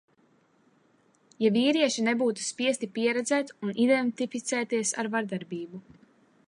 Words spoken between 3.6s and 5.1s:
un identificēties